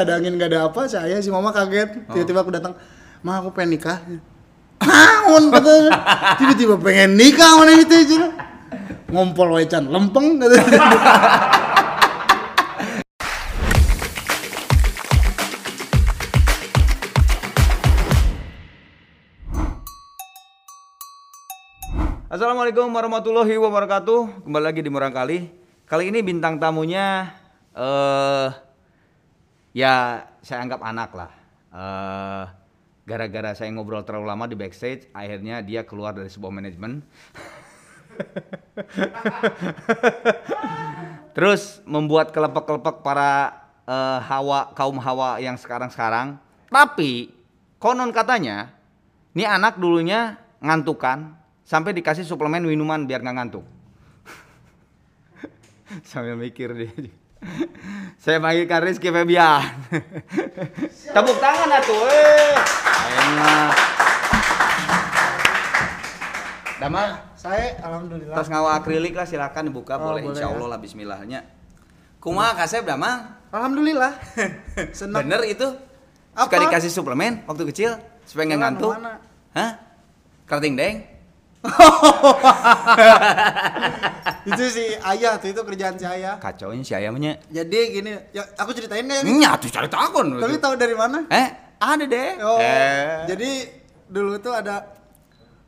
[0.00, 2.08] ada angin gak ada apa saya si mama kaget.
[2.08, 2.72] Tiba-tiba aku datang
[3.20, 4.00] ma aku pengen nikah.
[4.80, 5.92] Naon katanya
[6.40, 8.32] tiba-tiba pengen nikah mana itu aja
[9.12, 10.80] ngompol wecan lempeng katanya
[22.32, 24.48] Assalamualaikum warahmatullahi wabarakatuh.
[24.48, 25.52] Kembali lagi di Murang Kali.
[25.84, 27.28] Kali ini bintang tamunya
[27.76, 28.71] eh
[29.72, 31.30] ya saya anggap anak lah.
[31.72, 32.44] Eh
[33.02, 37.02] gara-gara saya ngobrol terlalu lama di backstage, akhirnya dia keluar dari sebuah manajemen.
[41.36, 43.56] Terus membuat kelepek-kelepek para
[43.88, 46.38] eh, hawa kaum hawa yang sekarang-sekarang.
[46.70, 47.34] Tapi
[47.82, 48.70] konon katanya,
[49.34, 51.34] ini anak dulunya ngantukan
[51.66, 53.64] sampai dikasih suplemen minuman biar nggak ngantuk.
[56.08, 57.21] Sambil mikir dia.
[58.16, 59.62] Saya panggilkan Rizky Febian.
[61.04, 62.02] Tepuk tangan atuh.
[62.06, 62.54] Eh.
[63.12, 63.74] Enak.
[66.78, 67.02] Dama,
[67.34, 70.50] saya alhamdulillah tas ngawa akrilik lah silakan dibuka Oh, boleh boleh insya ya.
[70.50, 71.40] Allah lah Bismillahnya.
[72.18, 73.38] Kumaha kasep Dama?
[73.50, 74.18] alhamdulillah
[74.98, 75.68] senang Bener itu?
[76.32, 76.62] Suka Apa?
[76.64, 77.90] dikasih suplemen waktu kecil
[78.24, 78.92] supaya nggak ngantuk?
[78.94, 79.20] mana?
[79.52, 79.70] Hah?
[80.42, 80.96] Kerating deng?
[84.44, 87.38] itu si ayah tuh itu kerjaan si ayah Kacauin si ayamnya.
[87.48, 90.36] jadi gini ya aku ceritain nggak ya Nyatu cari takon.
[90.36, 92.28] tapi tahu dari mana Eh, ada deh.
[92.40, 93.24] Oh, Eh.
[93.28, 93.50] jadi
[94.06, 94.86] dulu tuh ada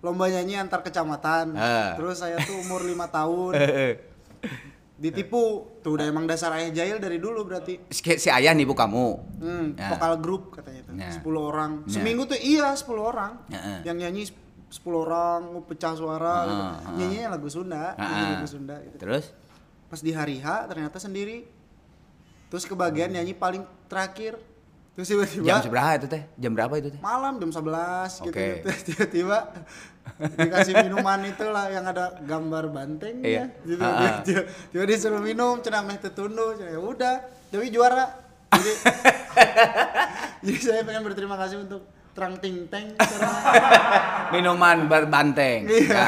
[0.01, 1.53] lomba nyanyi antar kecamatan.
[1.53, 1.89] Eh.
[1.97, 3.93] Terus saya tuh umur lima tahun Eh,
[4.97, 5.71] ditipu.
[5.81, 7.77] Tuh udah emang dasar ayah jahil dari dulu berarti.
[7.89, 9.07] si, si ayah nipu kamu.
[9.39, 9.91] Hmm, Ya.
[9.91, 10.93] vokal grup katanya tuh.
[10.95, 11.11] Ya.
[11.13, 11.71] 10 orang.
[11.85, 11.93] Ya.
[11.93, 13.33] Seminggu tuh iya 10 orang.
[13.47, 13.79] Ya, eh.
[13.85, 14.23] Yang nyanyi
[14.75, 16.63] 10 orang, pecah suara Ah, gitu.
[16.67, 16.75] ah.
[16.97, 18.33] Nyanyinya lagu Sunda, Ah, nyanyi ah.
[18.35, 18.97] lagu Sunda gitu.
[18.99, 19.25] Terus?
[19.87, 21.47] Pas di hari H ternyata sendiri.
[22.47, 24.35] Terus kebagian nyanyi paling terakhir.
[24.95, 26.23] Terus tiba-tiba Jam seberapa itu teh?
[26.37, 27.01] Jam berapa itu teh?
[27.01, 28.49] malam jam 11 gitu, Oke.
[28.63, 29.39] Terus tiba-tiba
[30.37, 33.51] dikasih minuman itulah yang ada gambar banteng Iya.
[33.51, 33.83] ya gitu.
[33.83, 34.21] Ah.
[34.21, 38.07] tiba, tiba disuruh minum cenah meh tetunduh ya udah tapi juara
[38.53, 38.73] jadi
[40.45, 41.83] jadi saya pengen berterima kasih untuk
[42.15, 42.95] Terang Ting Teng
[44.33, 45.67] Minuman berbanteng.
[45.67, 45.91] Iya.
[45.91, 46.07] Ya.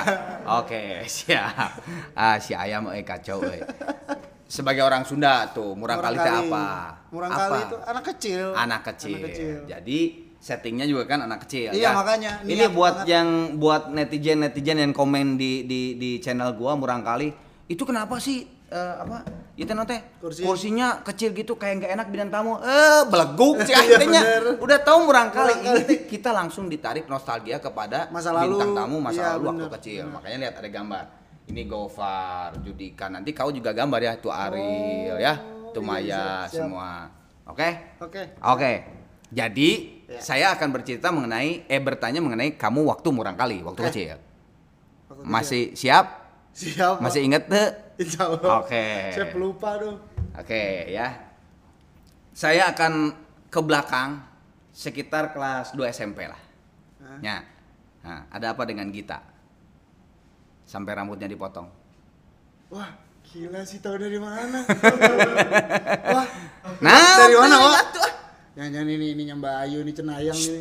[0.62, 1.82] Oke, siap.
[2.14, 3.62] Ah, si ayam eh kacau eh.
[4.46, 6.66] Sebagai orang Sunda tuh, murang kali teh apa?
[7.10, 7.42] Murang Apa?
[7.42, 9.18] kali itu anak kecil anak kecil.
[9.18, 9.54] Anak kecil.
[9.66, 9.98] Jadi
[10.38, 11.74] settingnya juga kan anak kecil.
[11.74, 11.98] Iya, ya.
[11.98, 12.32] makanya.
[12.46, 13.10] Ini buat banget.
[13.10, 13.28] yang
[13.58, 17.34] buat netizen netizen yang komen di di di channel gua murang kali.
[17.66, 19.22] Itu kenapa sih eh, apa?
[19.56, 20.44] Itu nanti Kursi.
[20.44, 22.60] kursinya kecil gitu kayak nggak enak bidang tamu.
[22.60, 24.20] Eh, beleguk sih Iya, akhirnya.
[24.20, 24.42] bener.
[24.60, 25.54] Udah tahu murang kali.
[25.56, 28.52] Ini kita langsung ditarik nostalgia kepada Masa lalu.
[28.52, 29.74] bintang tamu masa Iya, lalu waktu bener.
[29.80, 30.02] kecil.
[30.10, 31.04] Makanya lihat ada gambar.
[31.46, 33.06] Ini Gofar, Judika.
[33.06, 35.34] Nanti kau juga gambar ya, tuh Ariel ya,
[35.70, 36.58] tuh iya, Maya siap, siap.
[36.66, 36.90] semua.
[37.46, 37.68] Oke?
[37.96, 38.72] oke Oke.
[39.30, 39.70] Jadi
[40.06, 40.22] Ya.
[40.22, 43.90] saya akan bercerita mengenai eh bertanya mengenai kamu waktu murang kali waktu Oke.
[43.90, 44.18] kecil.
[45.06, 45.78] Waktu Masih kecil.
[45.82, 46.06] siap
[47.04, 47.68] Masih inget tuh?
[47.96, 49.12] Insya Allah Oke.
[49.12, 49.96] saya pelupa tuh
[50.36, 51.16] Oke ya.
[52.36, 53.16] Saya akan
[53.48, 54.20] ke belakang
[54.76, 56.36] sekitar kelas 2 SMP lah.
[57.00, 57.18] Hah?
[57.24, 57.36] Ya.
[58.04, 59.24] Nah, ada apa dengan Gita?
[60.68, 61.72] Sampai rambutnya dipotong.
[62.68, 62.92] Wah,
[63.24, 64.60] gila sih tahu dari mana?
[66.14, 66.26] Wah,
[66.84, 67.74] Nah, dari mana, Wak?
[67.88, 68.10] atuh.
[68.56, 70.60] Jangan ini ini Mbak Ayu ini cenayang ini.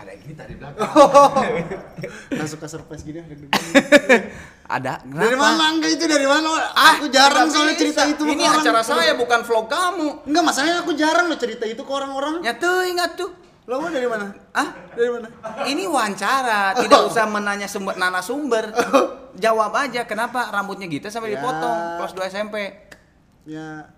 [0.00, 0.80] Ada Gita di belakang.
[2.32, 3.20] Nggak suka surprise gini.
[3.20, 3.36] ada.
[4.70, 5.02] Ada.
[5.04, 5.44] dari kenapa?
[5.50, 6.46] mana enggak itu dari mana?
[6.46, 6.62] Wak?
[6.94, 8.62] aku jarang soalnya cerita itu ke Ini orang.
[8.62, 10.08] acara saya bukan vlog kamu.
[10.24, 12.40] Enggak, masalahnya aku jarang loh cerita itu ke orang-orang.
[12.40, 13.34] Ya tuh ingat tuh.
[13.66, 14.30] Lo mau dari mana?
[14.50, 15.26] Ah, Dari mana?
[15.64, 18.72] ini wawancara, tidak usah menanya sumber nana sumber.
[19.36, 21.38] Jawab aja kenapa rambutnya gitu sampai Ya.
[21.38, 22.56] dipotong kelas 2 SMP.
[23.44, 23.90] Ya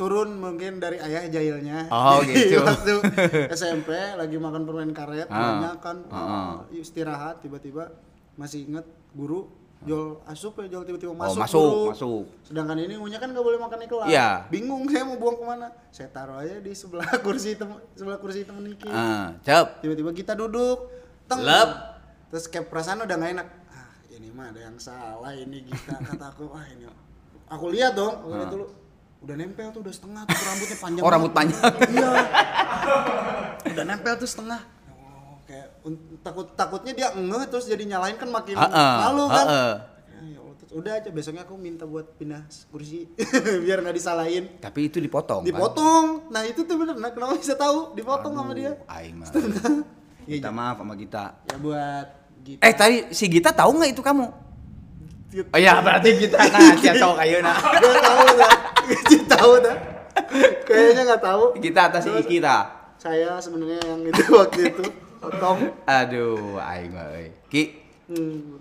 [0.00, 1.84] turun mungkin dari ayah jahilnya.
[1.86, 2.64] Oh, Jadi gitu.
[2.64, 2.94] Waktu
[3.52, 5.60] SMP lagi makan permen karet, Ah.
[5.60, 6.64] banyak kan Ah.
[6.70, 7.92] istirahat tiba-tiba
[8.34, 9.44] masih inget guru
[9.80, 11.84] jual asup ya jual tiba-tiba Oh, masuk masuk, guru.
[11.92, 12.24] masuk.
[12.42, 14.08] Sedangkan ini punya kan gak boleh makan di kelas.
[14.08, 14.28] Iya.
[14.48, 15.68] Bingung saya mau buang ke mana.
[15.88, 18.88] Saya taruh aja di sebelah kursi tem sebelah kursi temen Niki.
[18.88, 19.80] Ah, cep.
[19.80, 20.88] Tiba-tiba kita duduk.
[21.24, 21.40] Teng.
[21.40, 21.68] Lep.
[22.28, 23.48] Terus kayak perasaan udah gak enak.
[23.68, 26.48] Ah, ini mah ada yang salah ini kita kata aku.
[26.48, 26.84] Wah, ini.
[27.48, 28.52] Aku lihat dong, aku lihat Ah.
[28.52, 28.66] dulu.
[29.20, 31.02] Udah nempel tuh udah setengah tuh rambutnya panjang.
[31.04, 31.60] Oh, rambut panjang.
[31.92, 32.10] Iya.
[33.76, 34.60] udah nempel tuh setengah.
[34.88, 35.66] Oh, kayak
[36.24, 39.44] takut takutnya dia ngeh terus jadi nyalain kan makin Heeh, malu kan.
[39.44, 39.64] Ya,
[40.24, 43.12] ya Allah, terus udah aja besoknya aku minta buat pindah kursi
[43.64, 44.44] biar nggak disalahin.
[44.56, 45.44] Tapi itu dipotong.
[45.44, 45.48] kan?
[45.52, 46.04] Dipotong.
[46.32, 46.96] Nah, itu tuh bener.
[46.96, 47.92] Nah, kenapa bisa tahu?
[47.92, 48.72] Dipotong sama dia.
[48.72, 49.28] Aduh, Aing mah.
[50.24, 51.36] Minta maaf sama Gita.
[51.44, 52.06] Ya buat
[52.40, 52.60] gitu.
[52.64, 54.49] Eh tadi si Gita tahu nggak itu kamu?
[55.30, 57.54] Oh iya berarti Gita nah siapa tahu kayu nah.
[57.54, 58.52] Gak tahu dah.
[59.06, 59.76] Gak tahu dah.
[60.66, 61.44] Kayaknya nggak tahu.
[61.62, 62.56] Kita atas Terus kita.
[62.98, 64.84] Saya sebenarnya yang itu waktu itu
[65.22, 65.70] potong.
[65.86, 67.30] Aduh, aing mah euy.
[67.46, 67.62] Ki,
[68.10, 68.58] Hmm.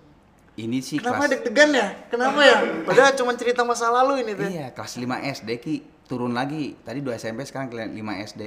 [0.62, 1.88] ini sih Kenapa kelas deg-degan ya?
[2.06, 2.62] Kenapa ya?
[2.86, 4.46] Padahal cuma cerita masa lalu ini teh.
[4.46, 5.76] Iya, kelas 5 SD Ki
[6.06, 6.78] turun lagi.
[6.86, 7.98] Tadi 2 SMP sekarang ke 5
[8.30, 8.44] SD.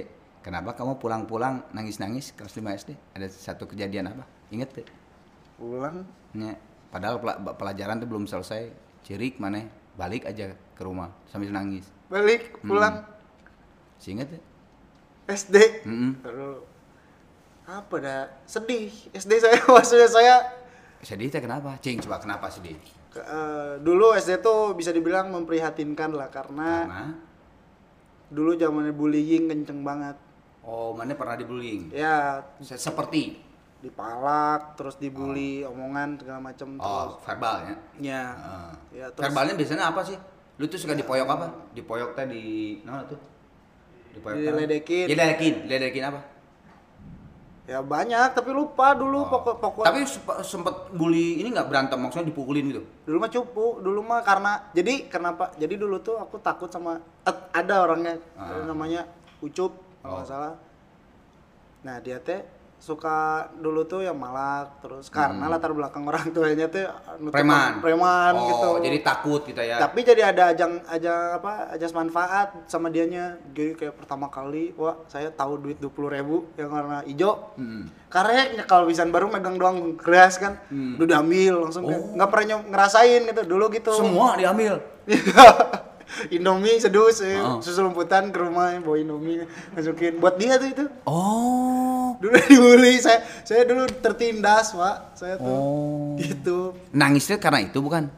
[0.47, 2.91] Kenapa kamu pulang-pulang nangis-nangis kelas 5 SD?
[3.19, 4.23] Ada satu kejadian apa?
[4.55, 4.87] Ingat tuh?
[5.59, 6.55] Pulang Ya,
[6.93, 8.69] padahal pela- pelajaran tuh belum selesai.
[9.03, 9.67] Cirik mana?
[9.93, 11.89] Balik aja ke rumah sambil nangis.
[12.07, 13.03] balik pulang
[13.97, 14.43] Si inget tuh?
[15.27, 15.57] SD.
[15.83, 16.13] Mm-mm.
[16.21, 16.59] Terus
[17.65, 18.23] apa dah?
[18.45, 18.93] Sedih.
[19.11, 20.37] SD saya maksudnya saya
[21.01, 21.75] Sedih teh kenapa?
[21.79, 22.79] Cing, coba kenapa sedih?
[23.09, 27.05] ke- eh, dulu SD tuh bisa dibilang memprihatinkan lah karena Karena
[28.29, 30.17] dulu zamannya bullying kenceng banget.
[30.63, 31.91] oh, mana pernah dibullying?
[31.91, 33.37] Ya Se- Seperti
[33.83, 37.75] dipalak, terus dibully, omongan segala macem oh, verbal ya.
[37.99, 38.25] Ya.
[38.31, 38.71] Heeh.
[38.95, 40.17] Ya, terus- Verbalnya biasanya apa sih?
[40.57, 41.47] Lu tuh suka dipoyok apa?
[41.75, 42.43] Dipoyok teh di
[42.81, 43.19] mana tuh?
[44.15, 44.39] Dipoyok?
[44.39, 45.07] Diledekin.
[45.07, 46.21] Diledekin, diledekin apa?
[47.63, 49.83] Ya banyak, tapi lupa dulu pokok pokok.
[49.83, 49.87] Oh.
[49.87, 52.83] Tapi sempat sempet bully ini nggak berantem maksudnya dipukulin gitu?
[53.03, 55.55] dulu mah cupu, dulu mah karena jadi kenapa?
[55.57, 58.63] Jadi dulu tuh aku takut sama eh, ada orangnya Ah.
[58.63, 59.07] namanya
[59.39, 60.31] Ucup kalau nggak Oh.
[60.31, 60.55] salah.
[61.83, 62.43] Nah dia teh
[62.83, 63.19] suka
[63.55, 66.83] dulu tuh yang malak terus karena latar belakang orang tuanya tuh
[67.17, 67.31] nutup- Hmm.
[67.31, 67.71] Preman.
[67.79, 68.69] preman oh, gitu.
[68.83, 69.79] jadi takut kita ya.
[69.79, 73.39] Tapi jadi ada ajang ajang apa ajas manfaat sama dianya.
[73.49, 77.55] Jadi kayak pertama kali wah saya tahu duit 20.000 ribu yang warna hijau.
[77.55, 77.87] Hmm.
[78.11, 80.59] Kareknya kalau bisa baru megang doang keras kan.
[80.67, 80.99] Hmm.
[80.99, 82.11] Udah diambil langsung Oh.
[82.13, 83.95] nggak pernah ngerasain gitu dulu gitu.
[83.95, 84.83] Semua diambil.
[86.35, 87.59] Indomie sedus eh, Oh.
[87.59, 90.85] susu lumputan ke rumah bawa Indomie masukin buat dia tuh itu.
[91.05, 92.15] Oh.
[92.19, 94.97] Dulu dibully saya saya dulu tertindas, Pak.
[95.15, 96.15] Saya tuh Oh.
[96.17, 96.77] gitu.
[96.91, 98.09] Nangisnya karena itu bukan?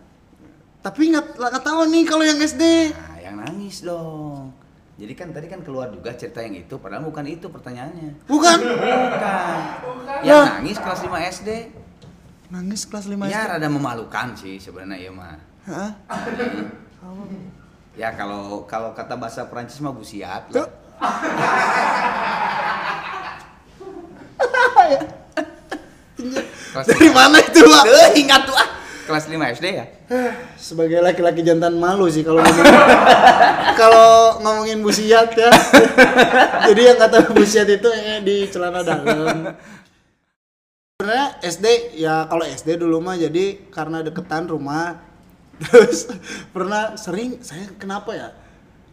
[0.80, 2.62] Tapi nggak nggak tahu nih kalau yang SD.
[2.90, 4.52] Nah, yang nangis dong.
[4.94, 8.14] Jadi kan tadi kan keluar juga cerita yang itu, padahal bukan itu pertanyaannya.
[8.24, 8.58] Bukan.
[8.62, 9.58] Bukan.
[10.22, 10.46] Yang Lah.
[10.54, 11.50] nangis kelas 5 SD.
[12.46, 13.50] Nangis kelas 5 Ya SD.
[13.50, 15.34] rada memalukan sih sebenarnya ya mah.
[15.64, 15.90] Hah?
[17.94, 20.66] Ya kalau kalau kata bahasa Prancis mah busiat lah.
[26.74, 27.82] Kelas Dari mana itu, Pak?
[27.86, 28.68] Tuh, ingat tuh ah.
[29.04, 29.86] Kelas 5 SD ya?
[30.58, 32.66] Sebagai laki-laki jantan malu sih kalau ngomongin,
[33.80, 35.52] kalau ngomongin busiat ya.
[36.72, 39.54] Jadi yang kata busiat itu eh, di celana dalam.
[40.98, 41.66] Sebenarnya SD
[42.00, 45.13] ya kalau SD dulu mah jadi karena deketan rumah
[45.68, 46.10] terus
[46.50, 48.28] pernah sering saya kenapa ya?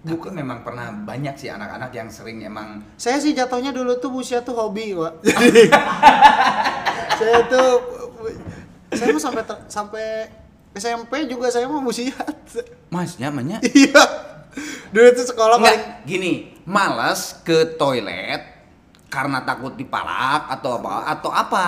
[0.01, 4.41] Tapi memang pernah banyak sih anak-anak yang sering emang Saya sih jatuhnya dulu tuh busiat
[4.41, 5.13] tuh hobi, Pak.
[7.21, 7.69] Saya tuh
[8.91, 10.05] saya mah sampai sampai
[10.73, 12.33] SMP juga saya mah busiat.
[12.89, 14.01] Mas nyamannya Iya.
[14.89, 16.33] Dulu tuh sekolah Enggak, paling gini,
[16.65, 18.41] malas ke toilet
[19.07, 21.65] karena takut dipalak atau apa atau apa?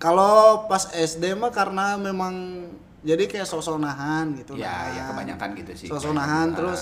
[0.00, 2.64] kalau pas SD mah karena memang
[3.00, 4.84] jadi kayak sosonahan gitu Ya, nah.
[4.90, 5.88] ya kebanyakan gitu sih.
[5.88, 6.56] Sosonahan Ah.
[6.56, 6.80] terus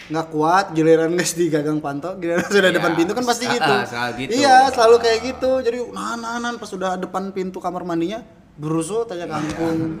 [0.00, 3.52] nggak kuat giliran guys di gagang panto giliran sudah Iya, depan pintu kan pasti ah,
[3.56, 3.72] gitu.
[3.92, 4.30] ah, gitu.
[4.32, 5.50] Iya, selalu kayak gitu.
[5.60, 8.24] Jadi nahan nahan pas sudah depan pintu kamar mandinya
[8.56, 10.00] berusuh tanya kangkung.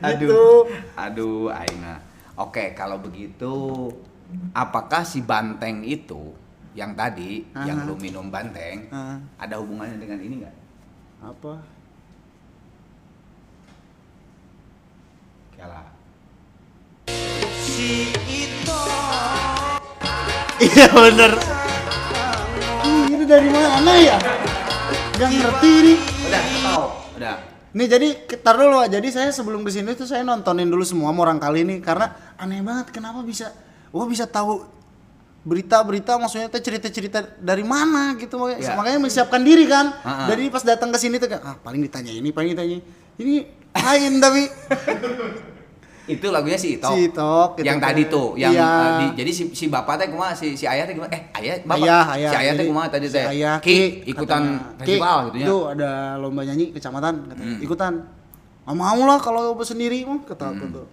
[0.00, 0.16] Aduh.
[0.18, 0.42] Gitu.
[0.94, 2.00] Aduh, Aina.
[2.34, 3.52] Oke, kalau begitu
[4.52, 6.32] apakah si banteng itu
[6.72, 7.86] yang tadi yang Aha.
[7.86, 9.18] lu minum banteng Ah.
[9.36, 10.56] ada hubungannya dengan ini nggak?
[11.20, 11.58] Apa?
[15.58, 15.90] Kalah.
[20.62, 21.32] Iya bener.
[22.86, 24.16] Ih, Ini dari mana ya?
[25.18, 25.98] Gak ngerti nih.
[25.98, 26.84] Udah, tahu.
[27.18, 27.36] Udah.
[27.74, 31.42] Nih jadi tar dulu jadi saya sebelum ke sini tuh saya nontonin dulu semua orang
[31.42, 33.50] kali ini karena aneh banget kenapa bisa
[33.90, 34.62] wah bisa tahu
[35.42, 38.72] berita-berita maksudnya teh cerita-cerita dari mana gitu Ya.
[38.72, 39.94] makanya menyiapkan diri kan
[40.26, 42.78] dari pas datang ke sini tuh ah paling ditanya ini paling ditanya
[43.20, 44.42] ini lain tapi
[46.08, 46.88] Itu lagunya si Ito.
[46.88, 47.92] Si Itok, gitu yang kan.
[47.92, 48.64] tadi tuh, yang Iya.
[48.64, 51.12] eh, di- jadi si, si bapak teh kumaha, si si ayah teh gimana?
[51.12, 51.76] Eh, ayah, bapak.
[51.78, 53.26] ayah ayah Si ayah teh kumaha tadi si teh?
[53.28, 54.80] ayah Ki, ikutan katanya.
[54.80, 55.44] festival Ki, gitu ya.
[55.44, 57.44] itu ada lomba nyanyi kecamatan katanya.
[57.50, 57.60] Hmm.
[57.60, 57.92] ikutan
[58.64, 60.74] nggak mau lah kalau sendiri mah kata aku Hmm.
[60.74, 60.86] tuh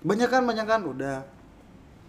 [0.00, 1.16] banyak kan banyak kan udah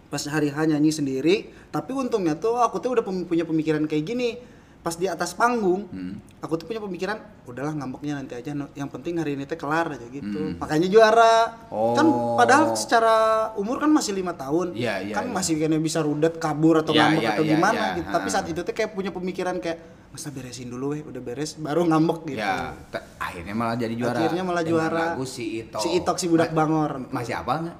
[0.06, 1.34] pas hari H nyanyi sendiri
[1.68, 4.42] tapi untungnya tuh aku tuh udah punya pemikiran kayak gini
[4.80, 6.16] pas di atas panggung Hmm.
[6.38, 10.06] aku tuh punya pemikiran udahlah ngambeknya nanti aja yang penting hari ini teh kelar aja
[10.06, 10.56] gitu Hmm.
[10.56, 12.34] makanya juara kan Oh.
[12.34, 13.14] padahal secara
[13.54, 15.32] umur kan masih lima tahun Iya, iya, kan iya.
[15.32, 17.96] masih kayaknya bisa rudet kabur atau Iya, ngambek iya, atau iya, gimana iya.
[17.96, 21.54] gitu tapi saat itu tuh kayak punya pemikiran kayak masa beresin dulu weh udah beres
[21.54, 22.72] baru ngambek gitu Ya,
[23.16, 24.16] akhirnya malah jadi juara.
[24.16, 25.78] akhirnya malah Dengan juara Lagu si Ito.
[25.78, 27.78] si Itok si budak Ma- bangor Masih apa enggak?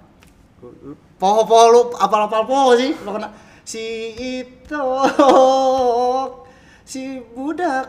[1.17, 2.93] Poho-poho lu apal-apal poho sih.
[3.01, 3.81] Lo kena si
[4.13, 4.77] itu
[6.91, 7.87] si budak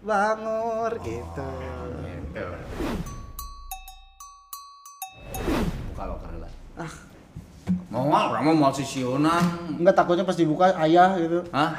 [0.00, 1.48] bangor gitu.
[2.00, 2.46] Gitu.
[5.92, 6.52] Buka loker lah.
[6.80, 6.92] Ah,
[7.92, 8.24] Mau nggak?
[8.32, 9.44] Orang mau mau sisionan.
[9.76, 11.44] enggak takutnya pas dibuka ayah gitu.
[11.52, 11.76] Hah?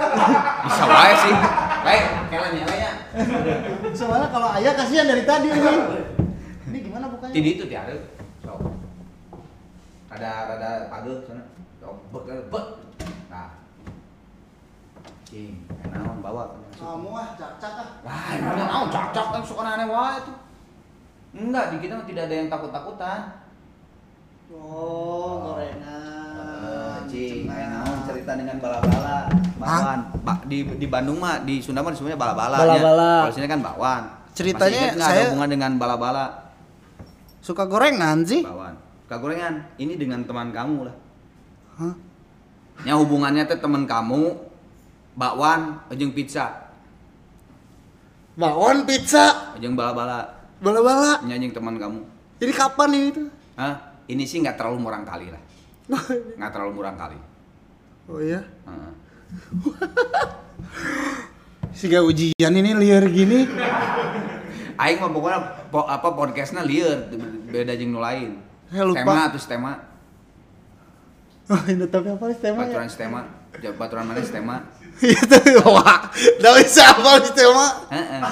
[0.70, 1.34] Bisa wae sih.
[1.82, 2.92] Baik, kalian ya, ya.
[3.98, 5.74] Soalnya kalau ayah kasihan dari tadi ini.
[6.70, 7.34] Ini gimana bukanya?
[7.34, 7.98] Jadi itu tiada.
[8.46, 8.54] So.
[10.14, 11.42] Ada ada pagel sana.
[11.82, 12.66] So, bek bek.
[15.30, 15.54] Cing,
[15.86, 16.58] naon bawa.
[16.74, 17.90] Kamu ah cacak ah.
[18.02, 20.34] Wah, emang naon cacak kan suka aneh wae itu.
[21.30, 23.20] Enggak, di kita tidak ada yang takut-takutan.
[24.50, 27.02] Oh, Eh, gorengan.
[27.06, 27.54] Cing, Cenah.
[27.54, 29.18] kayak naon cerita dengan bala-bala.
[29.60, 32.58] Bawan, Ba- di di Bandung mah di Sunda mah sebenarnya bala-bala.
[32.58, 33.12] Bala-bala.
[33.30, 34.04] Kalau sini kan bakwan.
[34.34, 36.26] Ceritanya Masih nggak ada saya- hubungan dengan bala-bala.
[37.40, 38.42] Suka gorengan sih?
[38.42, 38.74] Bakwan.
[39.06, 40.96] Kagorengan, ini dengan teman kamu lah.
[41.78, 41.94] Hah?
[42.82, 44.38] Nya hubungannya teh teman kamu,
[45.20, 46.72] bakwan, ujung pizza,
[48.34, 50.24] Bakwan pizza, ujung bala-bala,
[50.58, 51.20] bala-bala.
[51.28, 52.00] nya ujung teman kamu.
[52.40, 53.28] Ini kapan ini tuh?
[53.54, 53.76] Hah?
[54.08, 55.44] Ini sih nggak terlalu murang kali lah,
[56.40, 57.20] nggak terlalu murang kali.
[58.08, 58.40] oh iya.
[58.66, 58.94] Heeh.
[61.78, 63.46] Siga ujian ini liar gini.
[64.80, 67.12] Aing mah pokoknya po, apa podcastnya liar
[67.46, 68.40] beda jeung nu lain.
[68.72, 69.04] Saya lupa.
[69.04, 69.72] Tema terus tema,
[71.52, 72.62] Oh, ini tapi apa sih temanya?
[72.64, 73.22] baturan tema,
[73.60, 74.56] Ja- baturan mana tema.
[75.02, 77.68] Itu wah, enggak bisa apa sih tema.
[77.88, 78.20] Heeh.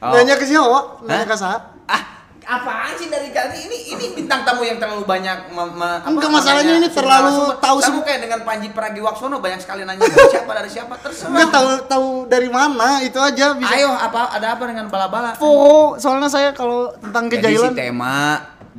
[0.00, 0.78] Nanya ke siapa?
[1.02, 1.18] Nanya Oh.
[1.18, 1.26] Hah?
[1.26, 1.58] ke siapa?
[1.86, 2.02] Ah,
[2.48, 6.30] apaan sih dari tadi ini ini bintang tamu yang terlalu banyak me, me- apa Enggak,
[6.30, 7.56] masalahnya ini terlalu narasumber.
[7.58, 11.28] tahu Kamu sem- kayak dengan Panji Pragiwaksono banyak sekali nanya dari siapa dari siapa terserah.
[11.28, 13.70] Enggak tahu tahu dari mana itu aja bisa.
[13.70, 15.34] Ayo apa ada apa dengan bala-bala?
[15.36, 15.50] Po,
[15.96, 17.74] soalnya saya kalau tentang Jadi si kejailan.
[17.74, 18.16] tema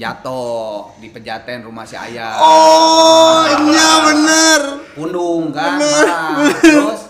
[0.01, 2.33] jatuh di pejaten rumah si ayah.
[2.35, 4.59] Oh, iya bener.
[4.91, 5.77] Pundung kan.
[5.77, 6.05] Bener.
[6.57, 7.01] Terus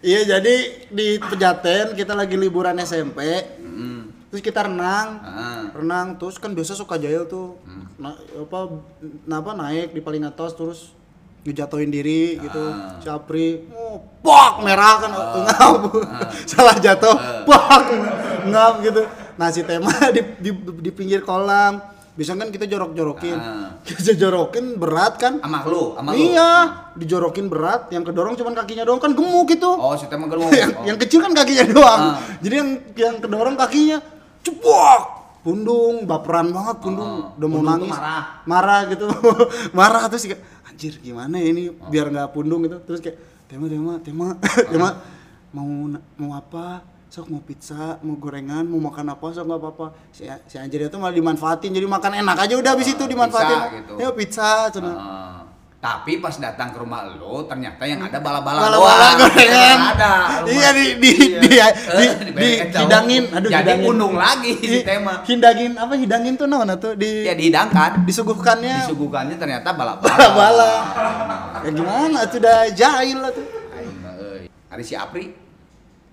[0.00, 0.54] Iya, jadi
[0.88, 3.20] di Pejaten kita lagi liburan SMP.
[3.60, 5.20] mm, Terus kita renang.
[5.20, 7.60] ah, renang terus kan biasa suka jail tuh
[7.94, 8.80] na, apa
[9.28, 10.96] apa naik di paling atas terus
[11.40, 12.96] ngejatuhin diri gitu Ah.
[12.96, 15.72] si Apri oh, pak merah kan ngap
[16.50, 17.84] salah jatuh pak
[18.46, 19.02] ngap gitu
[19.34, 21.80] nah si tema di, di, di pinggir kolam
[22.12, 23.70] bisa kan kita jorok-jorokin Ah.
[23.86, 26.18] kita jorokin berat kan sama lu, sama lu.
[26.20, 26.50] iya
[26.92, 30.50] dijorokin berat yang kedorong cuman kakinya doang kan gemuk gitu Oh, si tema gelung.
[30.52, 30.84] yang, Oh.
[30.84, 32.00] yang kecil kan kakinya doang.
[32.10, 32.18] Ah.
[32.38, 33.98] Jadi yang yang kedorong kakinya
[34.40, 35.02] ceplok.
[35.40, 37.10] Pundung, baperan banget pundung.
[37.24, 37.32] Ah.
[37.34, 37.88] Udah mau nangis.
[37.90, 38.22] marah.
[38.44, 39.06] Marah gitu.
[39.72, 42.76] marah terus kayak anjir gimana ya ini biar nggak pundung gitu.
[42.84, 44.26] Terus kayak tema tema tema
[44.66, 44.88] tema
[45.50, 45.66] mau
[46.16, 46.84] mau apa?
[47.10, 49.86] Sok mau pizza, mau gorengan, mau makan apa, sok nggak apa-apa.
[50.08, 53.58] Si, si anjir itu malah dimanfaatin, jadi makan enak aja udah habis itu dimanfaatin.
[53.58, 53.92] Pizza gitu.
[53.98, 54.94] Ya pizza, cenah.
[54.94, 55.36] Ah.
[55.80, 59.16] tapi pas datang ke rumah lo ternyata yang ada bala-bala Bala-bala doang.
[59.24, 59.56] gorengan.
[59.56, 60.12] Yang ada.
[60.44, 61.66] Iya di di Iya.
[61.72, 62.04] di,
[62.36, 63.22] di, Eh, di, hidangin.
[63.32, 63.86] Aduh Jadi hidangin.
[63.88, 65.24] pundung lagi Hi- tema.
[65.24, 68.04] Hidangin apa hidangin tuh naon tuh di Ya dihidangkan.
[68.04, 70.04] disuguhkannya Disuguhkannya ternyata bala-bala.
[70.04, 70.72] bala-bala.
[71.64, 73.46] Ya gimana tuh udah jahil lah tuh.
[73.72, 74.52] Euy.
[74.68, 75.32] Hari si Apri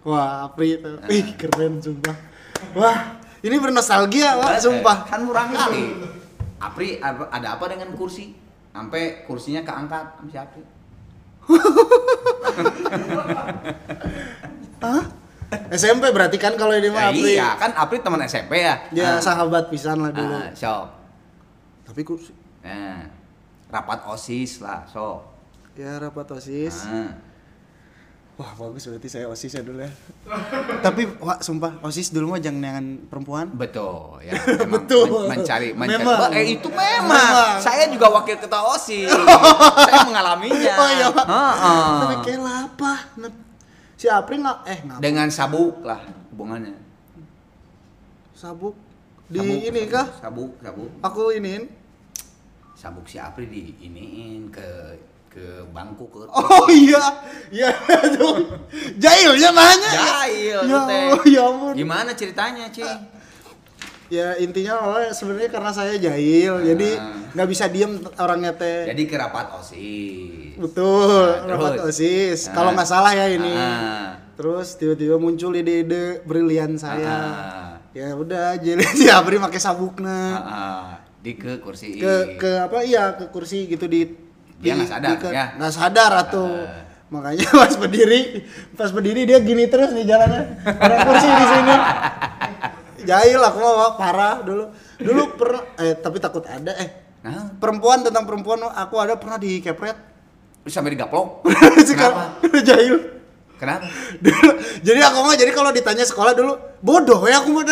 [0.08, 0.88] Wah, Apri itu.
[1.10, 2.16] Ih, keren sumpah.
[2.72, 2.98] Wah,
[3.42, 5.04] ini bernostalgia, Wak, Eh, sumpah.
[5.04, 6.00] Kan murah kali.
[6.58, 8.32] Apri ada apa dengan kursi?
[8.72, 10.64] Sampai kursinya keangkat sama si Apri.
[14.80, 15.04] Hah?
[15.70, 17.32] SMP berarti kan kalau ini mah Ya, Apri.
[17.34, 18.76] iya, kan Apri teman SMP ya.
[18.92, 19.20] Ya Ah.
[19.20, 20.28] sahabat pisan lah dulu.
[20.34, 20.88] Ah, so.
[21.84, 23.08] Tapi kursi Nah,
[23.70, 25.24] rapat OSIS lah, so.
[25.74, 26.84] ya rapat OSIS.
[26.86, 27.16] Ah.
[28.38, 29.90] Wah, bagus berarti saya OSIS ya dulu ya.
[30.86, 33.50] Tapi wah sumpah OSIS dulu mah jangan dengan perempuan.
[33.50, 34.38] Betul, ya.
[34.62, 35.26] Memang Betul.
[35.26, 35.98] men- mencari, mencari.
[35.98, 36.18] Memang.
[36.22, 37.10] Wah, eh, itu memang.
[37.10, 37.58] Memang.
[37.58, 39.10] Saya juga wakil ketua OSIS.
[39.90, 40.74] Saya mengalaminya.
[40.78, 41.26] Oh iya, Pak.
[41.26, 41.90] Heeh.
[41.98, 42.94] Tapi kayak apa?
[43.98, 45.98] Si Apri nggak eh nggak Dengan sabuk lah
[46.30, 46.78] hubungannya.
[48.38, 48.78] sabuk
[49.28, 50.08] di Sabuk, ini sabuk, kah?
[50.22, 50.90] Sabuk, sabuk.
[51.02, 51.64] Aku iniin.
[52.78, 54.94] Sabuk si Apri di iniin ke
[55.38, 56.98] ke bangku ke Oh iya,
[57.48, 57.70] iya
[58.12, 58.58] tuh.
[58.98, 59.92] Jahilnya nanya.
[59.94, 61.08] Jahil, Ya, teh.
[61.30, 61.74] ya ampun.
[61.74, 62.82] Gimana ceritanya, Ci?
[64.08, 67.12] Ya intinya awalnya sebenarnya karena saya jahil, jadi Ah.
[67.36, 68.88] nggak bisa diem orangnya teh.
[68.88, 70.56] Jadi ke rapat OSIS.
[70.56, 71.88] Betul, Nah, rapat terus?
[71.94, 72.40] osis.
[72.48, 72.54] Ah.
[72.56, 73.52] Kalau nggak salah ya ini.
[73.52, 74.16] Ah.
[74.34, 77.04] Terus tiba-tiba muncul ide-ide brilian saya.
[77.06, 77.72] Ah.
[77.92, 80.18] Ya udah, jadi si Apri pakai sabukna.
[80.34, 80.86] Ah, ah.
[81.18, 84.08] di ke kursi ke ke apa iya ke kursi gitu di
[84.58, 85.46] Dia di- nggak sadar, di ya?
[85.56, 86.84] nggak sadar atau Ah.
[87.08, 88.22] makanya pas berdiri
[88.74, 91.76] pas berdiri dia gini terus nih jalannya orang kursi di sini
[93.04, 94.66] jahil aku mah parah dulu
[94.98, 99.60] dulu pernah eh tapi takut ada eh Nah, perempuan tentang perempuan aku ada pernah di
[99.60, 99.98] kepret
[100.64, 101.44] sampai digaplok.
[101.90, 102.96] sekarang jahil
[103.58, 103.90] Kenapa?
[104.18, 107.66] dulu jadi aku mah jadi kalau ditanya sekolah dulu bodoh ya aku mah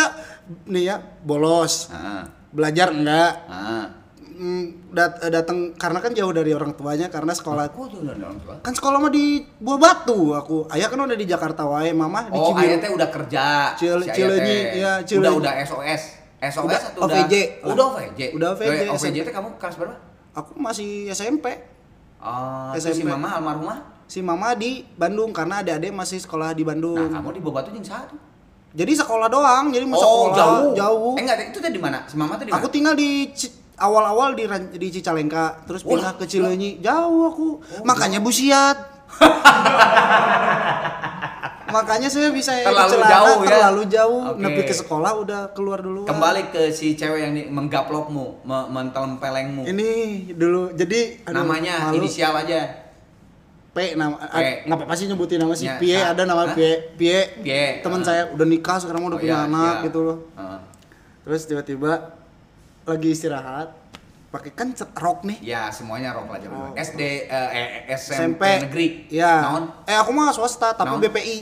[0.66, 2.22] nih ya bolos Heeh.
[2.50, 3.84] belajar enggak Heeh.
[4.36, 8.36] Mm, dat- datang karena kan jauh dari orang tuanya karena sekolah Kok tuh udah orang
[8.38, 8.54] tua?
[8.60, 9.24] kan sekolah mah di
[9.56, 12.90] Buah Batu aku ayah kan udah di Jakarta wae mama di Oh, Cibiru ayah teh
[12.90, 13.44] udah kerja.
[13.74, 14.76] Cil- Si Cileunyi, teh.
[14.76, 16.02] iya, Udah udah SOS.
[16.38, 17.34] SOS Udah atau OVJ.
[17.64, 18.20] Udah, udah OVJ.
[18.30, 19.96] Udah OVJ, Eh, OVJ teh kamu kelas berapa?
[20.34, 21.46] aku masih SMP
[22.18, 23.08] Oh, si SMP.
[23.08, 23.78] mama almarhumah.
[24.04, 27.82] si mama di Bandung karena adik-adik masih sekolah di Nah, Bandung kamu di Bobatu jeung
[27.82, 28.14] satu.
[28.70, 30.70] jadi sekolah doang jadi mau Oh, sekolah jauh.
[30.74, 32.04] jauh Eh enggak, itu teh di mana?
[32.04, 32.60] Si mama tuh di mana?
[32.60, 37.48] aku tinggal di Ci- awal-awal di di Cicalengka terus pindah ke Cileunyi jauh aku
[37.82, 38.76] makanya busiat
[41.68, 43.48] makanya saya bisa Terlalu celana jauh ya?
[43.50, 44.40] terlalu jauh Oke.
[44.40, 49.66] nepi ke sekolah udah keluar dulu Kembali ke si cewek yang menggaplokmu, me mentelempelengmu.
[49.66, 49.90] ini
[50.30, 51.98] dulu jadi aduh, Namanya malu.
[51.98, 52.86] inisial aja.
[53.68, 54.64] P nama P.
[54.64, 56.56] nggak apa-apa sih nyebutin nama si Ya, Pie Sa- ada nama Hah?
[56.56, 58.04] Pie Pie Pie, teman ah.
[58.06, 59.84] saya udah nikah sekarang udah Oh, punya iya, anak iya.
[59.84, 60.58] gitu loh Heeh.
[61.20, 62.15] terus tiba-tiba
[62.86, 63.74] lagi istirahat
[64.26, 66.72] pakai kan rok nih Ya, semuanya rok lah zaman Oh.
[66.72, 68.86] SD eh, eh, SMP, SMP negeri.
[69.08, 69.64] ya Naon?
[69.84, 71.02] eh aku mah swasta tapi Naon?
[71.02, 71.36] BPI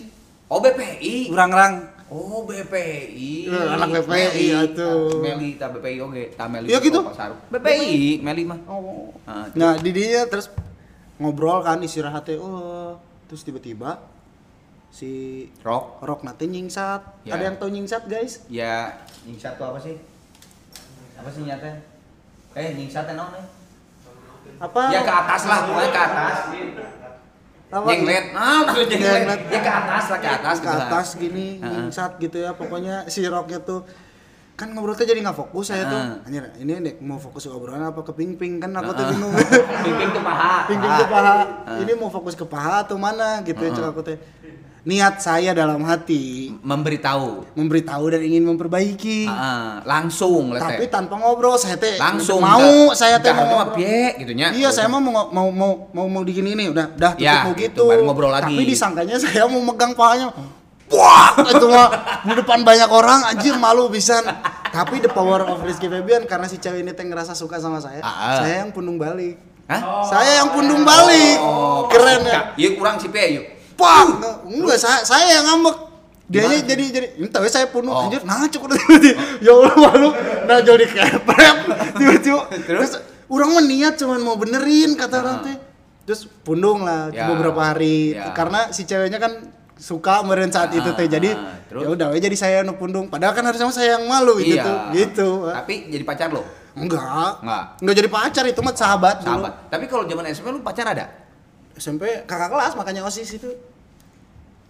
[0.45, 1.29] Oh, BPI.
[1.29, 3.49] urang-rang Oh, BPI.
[3.49, 5.09] Eh, anak BPI, atuh.
[5.11, 6.69] Ah, Meli ta BPI oke, ta Meli.
[6.69, 7.01] Iya gitu?
[7.11, 7.35] Saru.
[7.49, 8.61] BPI, Meli mah.
[8.69, 9.09] oh.
[9.25, 10.53] Ah, nah di dia terus
[11.17, 13.99] ngobrol kan istirahatnya oh terus tiba-tiba
[14.89, 15.11] si
[15.59, 16.03] Rok.
[16.03, 17.35] rok nanti nyingsat Ya.
[17.35, 19.97] ada yang tahu nyingsat guys Ya, nyingsat tuh apa sih?
[21.15, 21.71] Apa sih nyata?
[22.55, 23.47] Eh, nyingsat teh naon eh?
[24.55, 26.37] apa Ya ke atas lah, pokoknya ke atas.
[27.67, 28.25] apa Jenglet.
[28.33, 29.13] Ah, maksud jenglet.
[29.19, 29.41] Jenglet.
[29.51, 31.71] Ya ke atas lah, ke atas ke gitu atas gini Heeh.
[31.75, 33.83] nyingsat gitu ya pokoknya si roknya tuh
[34.55, 37.99] kan ngobrolnya jadi nggak fokus saya tuh anjir ini nek mau fokus ke obrolan apa
[38.01, 39.35] ke ping ping kan aku tuh bingung
[39.83, 40.71] Pingping tuh paha.
[40.71, 41.35] ping ping tuh paha
[41.83, 44.15] ini mau fokus ke paha atau mana gitu ya cek aku teh
[44.85, 47.57] niat saya dalam hati Memberitahu.
[47.57, 52.93] memberitahu dan ingin memperbaiki Ah, langsung lah tapi tanpa ngobrol saya teh Langsung mau dah.
[52.93, 54.53] saya teh mau pie gitu nya.
[54.53, 57.81] Iya, saya mah mau mau mau mau mau digini nih, udah udah Ya, mau gitu,
[57.81, 57.83] gitu.
[57.87, 58.53] baru ngobrol lagi.
[58.53, 60.37] Tapi disangkanya saya mau megang pahanya.
[60.85, 61.89] Wah, itu mah
[62.23, 64.21] di depan banyak orang anjir malu bisa.
[64.69, 67.99] Tapi the power of Rizky Febian karena si cewek ini teh ngerasa suka sama saya.
[67.99, 68.37] Ah, ah.
[68.45, 69.41] Saya yang pundung balik.
[69.65, 69.81] Hah?
[70.05, 71.41] Saya yang pundung balik.
[71.41, 72.35] Oh, Keren pas ya.
[72.37, 72.43] suka.
[72.55, 73.45] Iya, kurang si pie yuk.
[73.75, 74.07] Pak,
[74.47, 75.77] enggak saya saya yang ngambek.
[76.25, 76.65] Dianya Gimana?
[76.67, 78.01] jadi jadi entah ya saya pundung Oh.
[78.03, 78.73] anjir nah cukup
[79.45, 80.09] ya Allah malu
[80.43, 81.57] nah jadi kepret
[82.01, 82.97] tiba-tiba Terus?
[83.27, 85.45] orang mah niat cuman mau benerin kata orang Ah.
[85.45, 85.57] teh
[86.03, 87.29] terus pundung lah Ya.
[87.29, 88.33] beberapa hari Ya.
[88.33, 89.37] karena si ceweknya kan
[89.75, 91.31] suka meren saat itu teh Ah, jadi
[91.71, 94.65] ya udah jadi saya nu pundung padahal kan harusnya saya yang malu gitu Iya.
[94.65, 96.41] tuh gitu Tapi jadi pacar lo?
[96.75, 97.65] enggak Enggak.
[97.79, 99.45] enggak jadi pacar itu mah sahabat dulu.
[99.45, 99.53] Sahabat.
[99.69, 101.05] Tapi kalau zaman SMP lu pacar ada?
[101.75, 103.51] SMP kakak kelas makanya osis itu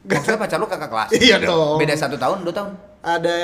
[0.05, 1.09] Maksudnya pacar lu kakak kelas?
[1.17, 1.81] Iya dong.
[1.81, 2.73] Beda satu tahun, dua tahun?
[3.01, 3.37] ada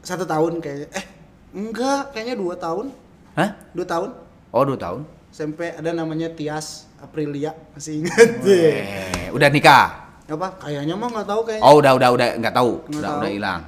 [0.00, 1.04] satu tahun kayaknya eh
[1.50, 2.88] enggak kayaknya dua tahun
[3.34, 3.50] Hah?
[3.72, 4.10] dua tahun
[4.48, 5.04] Oh, dua tahun.
[5.28, 10.08] SMP ada namanya Tias Aprilia masih ingat deh Eh, udah nikah?
[10.24, 12.72] apa kayaknya mah nggak tahu kayaknya Oh, udah, udah, udah, nggak tahu.
[12.84, 13.20] Nggak udah, tahu.
[13.20, 13.60] udah hilang.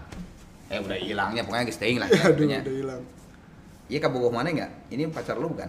[0.68, 2.08] Eh, udah hilangnya, pokoknya staying lah.
[2.08, 2.58] ya, pokoknya.
[2.62, 3.02] udah hilang
[3.88, 4.70] Iya, kabogoh mana nggak?
[4.88, 5.68] Ini pacar lu bukan?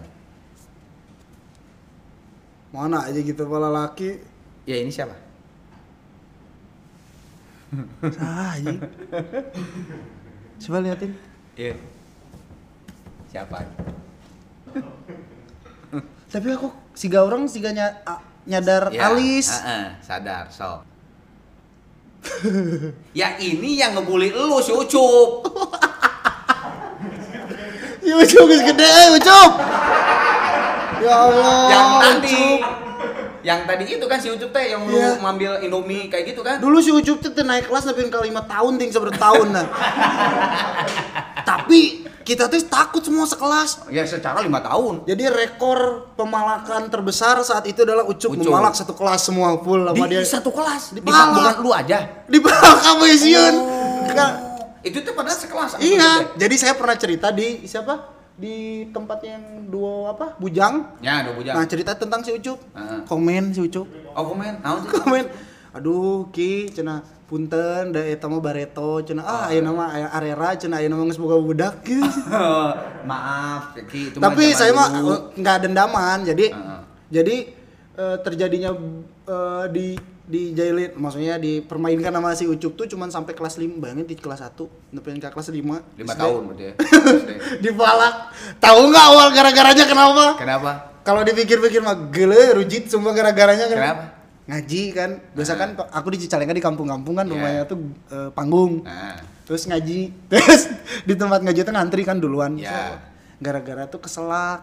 [2.72, 4.16] Mana aja gitu pala laki
[4.62, 5.12] Ya, ini siapa?
[8.16, 8.78] ah anjing.
[10.58, 11.12] coba liatin
[11.52, 11.74] Iya.
[13.28, 13.64] Siapa?
[16.28, 20.80] tapi aku siga orang siga nya, a- nyadar Ya, alis heeh, sadar, so.
[23.12, 25.42] ya ini yang ngebully lu si Ucup.
[28.02, 29.50] ya ucup gede ucup
[31.02, 32.60] ya Allah yang tadi Ucup.
[33.42, 35.18] yang tadi itu kan si Ucup teh yang lu Iya.
[35.18, 38.78] ngambil Indomie kayak gitu kan Dulu si Ucup teh naik kelas tapi kali lima tahun
[38.78, 39.66] ting tahun nah.
[41.42, 41.80] tapi
[42.22, 43.90] kita tuh takut semua sekelas.
[43.90, 48.46] ya secara lima tahun Jadi rekor pemalakan terbesar saat itu adalah Ucup, Ucup.
[48.46, 50.22] memalak satu kelas semua full di sama dia.
[50.22, 53.54] satu kelas Di di bukan lu aja Di bawah kamu isiun.
[54.08, 54.38] Ka-
[54.82, 58.21] itu tuh padahal sekelas Iya, jadi saya pernah cerita di siapa?
[58.42, 58.56] Di
[58.90, 60.34] tempat yang duo apa?
[60.36, 60.98] Bujang.
[60.98, 62.58] ya dua bujang Nah, cerita tentang si Ucup.
[62.74, 63.06] Heeh.
[63.06, 63.86] Komen si Ucup.
[64.12, 65.24] oh komen sih komen
[65.72, 70.76] aduh ki cina punten da eta mah bareto cina ah aya nama aya arera cina
[70.76, 72.04] aya nama geus boga budak gitu.
[73.08, 76.80] maaf Ki, itu mah tapi saya mah eh, nggak dendaman jadi Heeh.
[77.08, 77.36] jadi
[77.96, 78.76] eh, terjadinya
[79.24, 79.86] eh, di
[80.22, 84.54] dijailin maksudnya dipermainkan sama si Ucup tuh cuman sampai kelas 5 bayangin di kelas 1
[84.54, 85.58] sampai ke kelas 5
[85.98, 86.74] lima tahun berarti ya?
[87.64, 88.14] Dipalak.
[88.62, 90.24] Tahu nggak awal gara-garanya kenapa?
[90.38, 90.72] Kenapa?
[91.02, 93.78] Kalau dipikir-pikir mah gele rujit sumpah gara-garanya kan.
[93.78, 94.04] Kenapa?
[94.42, 95.10] ngaji kan.
[95.34, 97.32] Biasa kan aku di Cicalengka di kampung-kampung kan Iya.
[97.34, 97.78] rumahnya tuh
[98.10, 98.86] eh, panggung.
[98.86, 100.00] Nah terus ngaji.
[100.30, 100.70] Terus
[101.02, 102.54] di tempat ngaji tuh ngantri kan duluan.
[102.56, 103.02] Ya.
[103.42, 104.62] gara-gara tuh keselak.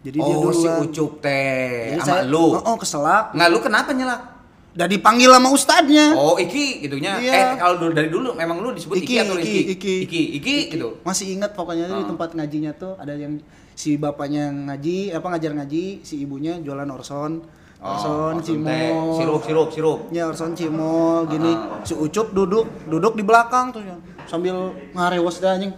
[0.00, 0.80] Jadi dia oh si duluan.
[0.88, 2.56] Ucup teh sama lu?
[2.56, 3.36] Oh, oh, keselak.
[3.36, 4.37] Nggak lu kenapa nyelak
[4.78, 7.32] udah dipanggil sama ustadznya oh iki gitunya Iya.
[7.34, 9.58] eh kalau dulu dari dulu memang lu disebut iki, Iki, atau iki, Rizky?
[9.68, 9.94] iki.
[10.06, 12.06] iki iki gitu masih ingat pokoknya di Oh.
[12.06, 13.42] tempat ngajinya tuh ada yang
[13.74, 17.42] si bapaknya ngaji apa ngajar ngaji si ibunya jualan orson
[17.76, 18.54] orson Oh, teh.
[18.54, 21.82] cimol sirup sirup sirup ya orson cimol gini Ah.
[21.82, 23.98] si ucup duduk duduk di belakang tuh ya.
[24.24, 24.54] sambil
[24.92, 25.74] ngarewas dah anjing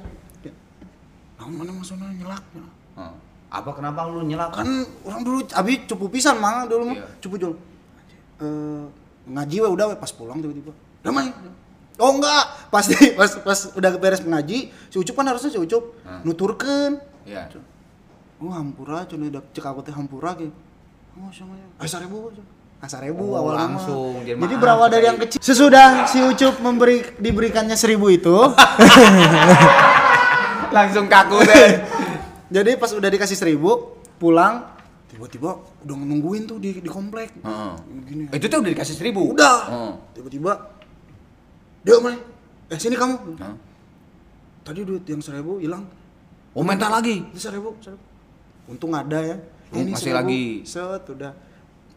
[1.36, 2.44] nah, mana maksudnya nyelak
[2.94, 3.12] Oh.
[3.48, 4.68] apa kenapa lu nyelak kan
[5.00, 7.06] orang dulu abi cupu pisan mah dulu mah Iya.
[7.18, 7.56] cupu jual
[8.40, 8.84] Eh,
[9.28, 10.72] ngaji we udah we pas pulang tiba-tiba.
[11.04, 11.28] Damai
[12.00, 12.44] oh enggak.
[12.72, 16.24] Pasti pas pas udah beres mengaji si ucup kan harusnya si ucup Hmm.
[16.24, 16.98] nuturkeun.
[17.28, 17.44] Ya
[18.40, 20.48] oh hampura udah cek aku teh hampura ge.
[21.20, 21.66] Oh sama ya.
[21.76, 22.32] Ah seribu
[22.80, 25.36] ah seribu Oh, awal langsung, jadi jadi berawal dari yang kecil.
[25.36, 28.32] sesudah si ucup memberi diberikannya seribu itu.
[30.70, 31.82] Langsung kaku deh
[32.54, 34.64] jadi pas udah dikasih seribu pulang
[35.10, 37.34] tiba-tiba udah nungguin tuh di, di komplek.
[37.42, 37.72] Heeh.
[38.06, 38.22] gini.
[38.30, 39.34] Itu tuh udah dikasih seribu?
[39.34, 39.58] Udah.
[39.68, 39.94] Oh.
[40.14, 40.78] tiba-tiba
[41.82, 42.18] dia mana
[42.70, 43.16] eh sini kamu.
[43.42, 43.56] Hah?
[44.60, 45.82] tadi duit yang seribu hilang.
[46.54, 47.26] Oh minta lagi?
[47.26, 48.02] Ini seribu, seribu.
[48.70, 49.36] Untung ada ya.
[49.74, 50.62] Oh, masih lagi.
[50.62, 51.34] set udah.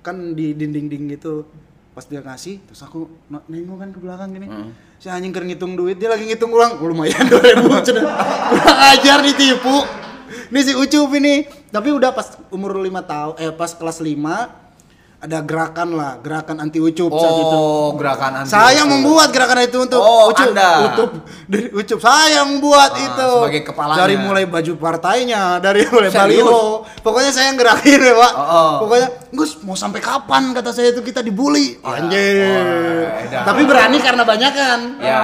[0.01, 1.45] Kan di dinding-dinding gitu
[1.93, 4.49] pas dia ngasih terus aku nengok kan ke belakang gini.
[4.49, 4.73] Hmm.
[4.97, 8.03] si anjing keur ngitung duit dia lagi ngitung ulang oh, lumayan 2000 cenah
[8.49, 9.85] kurang ajar ditipu
[10.49, 11.35] ini si Ucup ini
[11.67, 14.63] tapi udah pas umur lima tahun eh pas kelas 5
[15.23, 19.79] ada gerakan lah gerakan anti Ucup saat itu oh gerakan anti saya membuat gerakan itu
[19.79, 20.51] untuk Oh, Ucup.
[20.51, 20.71] Anda.
[20.91, 21.09] Ucup
[21.47, 21.95] dari Ucup.
[21.97, 23.29] Saya yang membuat Ah, itu.
[23.39, 23.99] sebagai kepalanya.
[24.03, 26.83] Dari mulai baju partainya, dari mulai baliho.
[26.99, 28.33] Pokoknya saya yang gerakin ya, Pak.
[28.33, 28.73] Oh, oh.
[28.83, 31.79] Pokoknya, Gus, mau sampai kapan kata saya itu kita dibully?
[31.79, 32.35] Anjir.
[33.31, 33.47] Oh.
[33.47, 34.79] Tapi berani karena banyak kan.
[34.99, 35.21] ya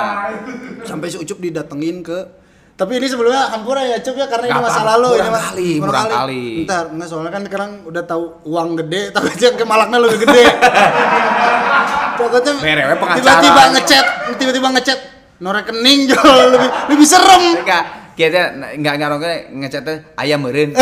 [0.83, 2.38] Sampai si Ucup didatengin ke
[2.79, 5.43] tapi ini sebelumnya hampura ya Cup ya karena ini masa lalu ini Murah Mas.
[5.45, 6.43] kali, murah kali.
[6.63, 10.43] Ntar, enggak soalnya kan sekarang udah tahu uang gede, tapi aja ke malaknya lebih gede.
[12.15, 12.51] Pokoknya
[13.19, 14.05] tiba-tiba ngechat,
[14.39, 14.99] tiba-tiba ngechat
[15.39, 16.07] no rekening
[16.51, 17.43] lebih lebih serem.
[17.59, 17.83] enggak
[18.15, 19.23] kita nggak ngarong
[19.55, 20.75] ngecat teh ayam meureun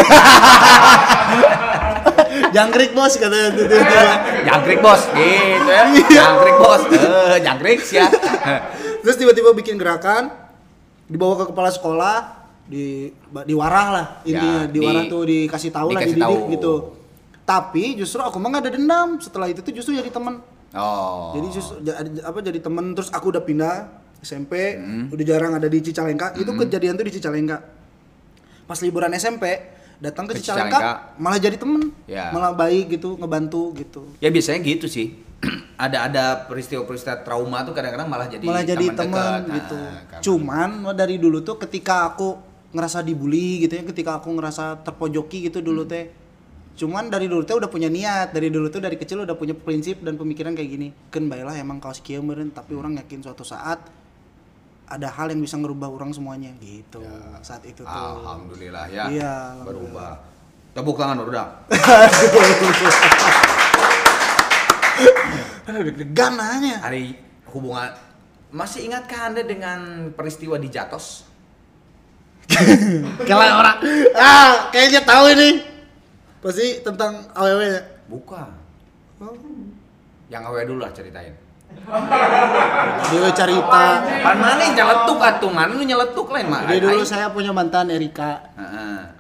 [2.48, 4.02] Jangkrik bos katanya tiba-tiba.
[4.42, 6.10] jangkrik bos gitu ya Iya.
[6.10, 8.08] jangkrik bos eh jangkrik sih ya
[9.02, 10.34] Terus tiba-tiba bikin gerakan
[11.08, 12.16] dibawa ke kepala sekolah
[12.66, 13.08] di
[13.42, 16.38] diwarah lah intinya Ya, diwarah di- tuh dikasih tahu lah dididik tahu.
[16.52, 16.74] gitu.
[17.42, 19.16] Tapi justru aku mah gak ada dendam.
[19.18, 20.44] Setelah itu tuh justru jadi teman.
[20.70, 21.80] oh Jadi justru
[22.20, 23.88] apa jadi temen terus aku udah pindah
[24.20, 25.08] SMP, Hmm.
[25.08, 26.34] udah jarang ada di Cicalengka.
[26.34, 27.64] Itu kejadian tuh di Cicalengka.
[28.64, 29.48] Pas liburan SMP,
[29.98, 31.16] datang ke, Ke Cicalengka, Cicalengka.
[31.16, 31.96] malah jadi temen.
[32.04, 32.30] Ya.
[32.30, 34.12] Malah baik gitu, ngebantu gitu.
[34.18, 35.16] ya biasanya gitu sih
[35.78, 39.78] ada ada peristiwa-peristiwa trauma tuh kadang-kadang malah jadi malah jadi teman gitu.
[39.78, 42.34] Nah, Cuman dari dulu tuh ketika aku
[42.74, 45.94] ngerasa dibully gitu ya, ketika aku ngerasa terpojoki gitu dulu Hmm.
[45.94, 46.06] teh.
[46.78, 50.02] Cuman dari dulu teh udah punya niat, dari dulu tuh dari kecil udah punya prinsip
[50.02, 50.88] dan pemikiran kayak gini.
[51.10, 52.82] Kan baiklah emang kaos kieu meureun, tapi Hmm.
[52.82, 53.78] orang yakin suatu saat
[54.88, 57.06] ada hal yang bisa ngerubah orang semuanya gitu.
[57.40, 57.92] Saat itu tuh.
[57.92, 60.26] alhamdulillah ya Iya, berubah
[60.74, 61.46] tepuk tangan udah
[65.68, 66.80] Aduh, deg-degan nanya.
[66.80, 67.20] hari
[67.52, 67.92] hubungan
[68.48, 69.80] masih ingatkah anda dengan
[70.12, 71.28] peristiwa di Jatos
[73.28, 73.78] Kayak orang
[74.16, 75.50] ah, kayaknya tahu ini.
[76.40, 77.82] Pasti tentang AWW ya.
[78.08, 78.48] bukan
[79.18, 79.34] Oh.
[80.30, 81.34] yang awe dulu lah ceritain
[83.10, 83.86] Dia cerita.
[84.22, 88.46] pan mana nyeletuk atuh mana lu nyeletuk lain mah Jadi dulu saya punya mantan Erika.
[88.54, 89.17] Heeh.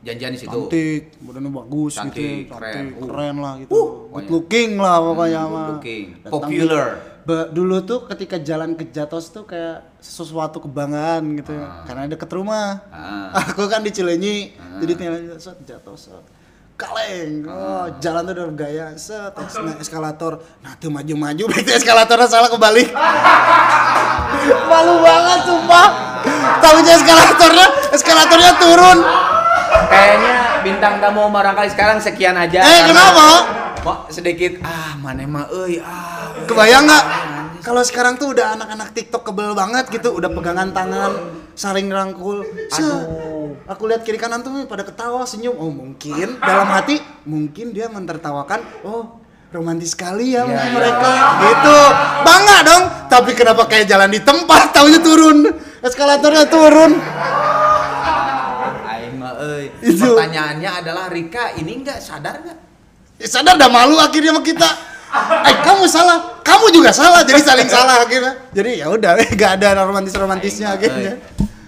[0.00, 2.52] Janjian di situ Cantik, badannya bagus Cantik, gitu.
[2.52, 2.72] keren.
[2.72, 3.06] Cantik, Uh.
[3.06, 3.72] keren lah gitu.
[3.72, 5.60] Uh, good looking lah pokoknya Hmm, mah.
[5.60, 6.04] good looking.
[6.18, 6.86] Datang Popular.
[7.20, 11.62] di- dulu tuh ketika jalan ke Jatos tuh kayak sesuatu kebanggaan gitu ya.
[11.62, 11.84] Ah.
[11.84, 12.80] Karena deket rumah.
[12.88, 13.30] Ah.
[13.46, 14.80] Aku kan di Cileunyi, Ah.
[14.80, 16.10] jadi tinggal set Jatos.
[16.74, 22.48] Kaleng, oh, jalan tuh udah gaya, set, naik eskalator, nah tuh maju-maju, berarti eskalatornya salah
[22.48, 22.88] kebalik.
[24.64, 25.86] Malu banget sumpah.
[26.56, 28.98] Tahunya eskalatornya, eskalatornya turun.
[30.00, 30.34] Kayaknya
[30.64, 33.26] bintang tamu barangkali sekarang sekian aja Eh, kenapa?
[33.80, 36.32] Kok sedikit ah mana mah euy ah.
[36.48, 37.04] Kebayang nggak?
[37.60, 41.12] Kalau sekarang tuh udah anak-anak TikTok kebel banget gitu, udah pegangan tangan,
[41.52, 42.40] saling rangkul.
[42.72, 43.52] Se- Aduh.
[43.68, 45.60] Aku lihat kiri kanan tuh pada ketawa, senyum.
[45.60, 48.64] Oh mungkin dalam hati mungkin dia mentertawakan.
[48.80, 50.70] Oh romantis sekali ya iya.
[50.70, 51.10] mereka
[51.42, 51.78] gitu
[52.22, 55.42] bangga dong tapi kenapa kayak jalan di tempat taunya turun
[55.82, 57.02] eskalatornya turun
[59.38, 59.66] Euy.
[59.84, 60.16] Itu.
[60.16, 62.58] Pertanyaannya adalah Rika ini enggak sadar enggak?
[63.20, 64.70] Ya, sadar dah malu akhirnya sama kita
[65.42, 69.82] eh kamu salah kamu juga salah jadi saling salah akhirnya jadi ya udah gak ada
[69.82, 71.18] romantis romantisnya akhirnya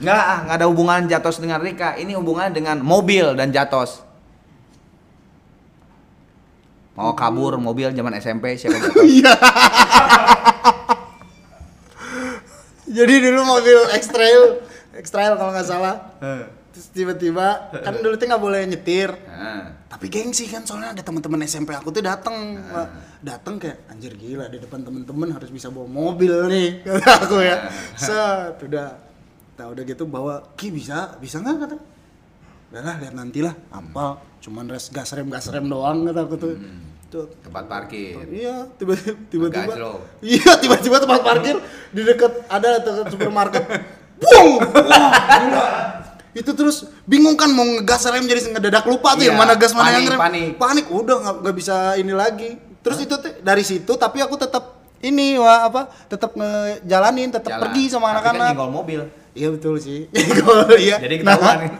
[0.03, 1.94] Enggak, ah, enggak ada hubungan Jatos dengan Rika.
[1.94, 4.03] Ini hubungan dengan mobil dan Jatos.
[6.98, 8.98] Mau kabur mobil zaman SMP siapa Jatos?
[9.22, 9.31] Iya.
[12.98, 14.42] Jadi dulu mobil X-Trail,
[15.07, 15.94] X-Trail kalau nggak salah.
[16.73, 19.13] Terus tiba-tiba kan dulu tuh nggak boleh nyetir.
[19.29, 22.57] Nah, Tapi gengsi kan soalnya ada teman-teman SMP aku tuh datang,
[23.21, 27.69] datang kayak anjir gila di depan temen-temen harus bisa bawa mobil nih kata aku ya.
[27.93, 28.89] Set udah,
[29.61, 31.77] nah udah gitu bawa ki bisa bisa nggak kata.
[32.73, 36.35] Udah lah lihat nanti lah apa cuman res gas rem gas rem doang kata aku
[36.41, 36.57] tuh.
[37.13, 38.25] Tuh tempat parkir.
[38.33, 39.73] Iya, tiba-tiba tiba-tiba.
[40.25, 41.61] Iya, tiba-tiba tempat parkir
[41.93, 43.65] di dekat ada dekat supermarket.
[44.23, 44.65] Bung!
[44.73, 46.02] Wah.
[46.33, 49.77] Itu terus bingung kan mau ngegas rem jadi ngedadak lupa tuh Iya, yang mana gas
[49.77, 50.21] mana yang panik, rem.
[50.21, 50.51] panik.
[50.57, 52.57] Panik udah nggak bisa ini lagi.
[52.81, 55.92] Terus itu tuh dari situ tapi aku tetap ini wah apa?
[56.09, 57.62] Tetap ngejalanin, tetap Jalan.
[57.68, 58.49] pergi sama kan anak-anak.
[58.55, 59.01] nyenggol mobil.
[59.33, 60.09] Iya betul sih.
[60.12, 60.97] Nyenggol, iya.
[61.01, 61.57] Jadi ketahuan.
[61.59, 61.71] Nah,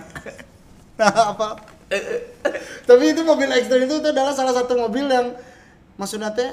[1.01, 1.49] nah, apa?
[2.89, 5.37] Tapi itu mobil X-Trail itu, itu adalah salah satu mobil yang
[5.97, 6.49] maksudnya teh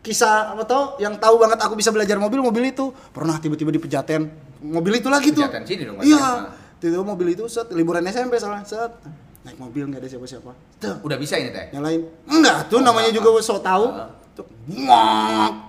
[0.00, 3.82] kisah apa tau yang tahu banget aku bisa belajar mobil mobil itu pernah tiba-tiba di
[3.82, 4.30] pejaten
[4.62, 6.46] mobil itu lagi tuh Pejaten sini dong, iya.
[6.86, 8.94] Tiba-tiba mobil itu set liburan SMP salah set.
[9.42, 10.50] Naik mobil nggak ada siapa-siapa.
[10.78, 11.02] Tuh.
[11.02, 11.74] Udah bisa ini teh.
[11.74, 13.90] nyalain enggak tuh namanya juga sok tahu.
[13.90, 14.10] Ah.
[14.36, 14.46] tuh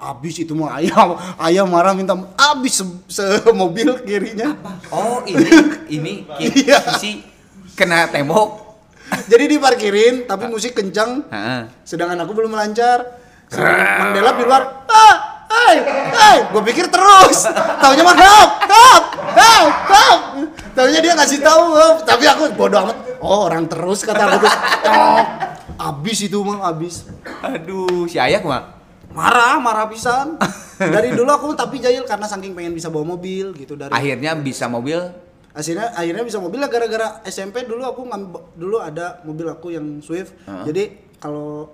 [0.04, 1.16] abis itu mah ayam
[1.48, 2.14] ayam marah minta
[2.54, 4.54] abis se, mobil kirinya.
[4.94, 5.50] Oh, ini
[5.98, 6.86] ini Iya.
[6.94, 7.26] kisi
[7.74, 8.70] kena tembok.
[9.26, 11.26] jadi diparkirin tapi musik kencang.
[11.82, 13.26] Sedangkan aku belum lancar
[13.56, 15.16] Mang Delap di luar ah
[15.58, 15.76] hai
[16.14, 17.50] hai gue pikir terus.
[17.82, 20.22] Taunya mah help help help help.
[20.72, 21.98] Taunya dia ngasih tahu help.
[22.04, 22.98] tapi aku bodoh amat.
[23.18, 24.56] Oh orang terus kata aku terus.
[24.88, 25.22] Oh,
[25.92, 27.10] abis itu mah abis.
[27.42, 28.64] Aduh, si Ayah mah.
[29.08, 30.38] marah marah pisan.
[30.78, 34.70] Dari dulu aku tapi jahil karena saking pengen bisa bawa mobil gitu dari Akhirnya bisa
[34.70, 35.02] mobil.
[35.50, 38.06] akhirnya akhirnya bisa mobil lah gara-gara SMP dulu aku
[38.54, 40.38] dulu ada mobil aku yang Swift.
[40.46, 41.74] Jadi kalau